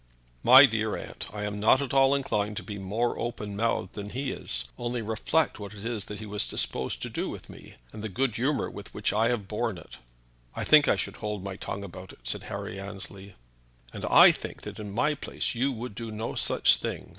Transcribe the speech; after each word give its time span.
"My 0.41 0.65
dear 0.65 0.97
aunt, 0.97 1.27
I 1.31 1.43
am 1.43 1.59
not 1.59 1.79
at 1.79 1.93
all 1.93 2.15
inclined 2.15 2.57
to 2.57 2.63
be 2.63 2.79
more 2.79 3.19
open 3.19 3.55
mouthed 3.55 3.93
than 3.93 4.09
he 4.09 4.31
is. 4.31 4.65
Only 4.79 5.03
reflect 5.03 5.59
what 5.59 5.75
it 5.75 5.83
was 5.83 6.05
that 6.05 6.17
he 6.17 6.25
was 6.25 6.47
disposed 6.47 7.03
to 7.03 7.09
do 7.11 7.29
with 7.29 7.51
me, 7.51 7.75
and 7.93 8.03
the 8.03 8.09
good 8.09 8.35
humor 8.35 8.67
with 8.67 8.91
which 8.95 9.13
I 9.13 9.27
have 9.27 9.47
borne 9.47 9.77
it!" 9.77 9.97
"I 10.55 10.63
think 10.63 10.87
I 10.87 10.95
should 10.95 11.17
hold 11.17 11.43
my 11.43 11.55
tongue 11.55 11.83
about 11.83 12.13
it," 12.13 12.19
said 12.23 12.45
Harry 12.45 12.79
Annesley. 12.79 13.35
"And 13.93 14.03
I 14.05 14.31
think 14.31 14.63
that 14.63 14.79
in 14.79 14.91
my 14.91 15.13
place 15.13 15.53
you 15.53 15.71
would 15.71 15.93
do 15.93 16.09
no 16.11 16.33
such 16.33 16.77
thing. 16.77 17.09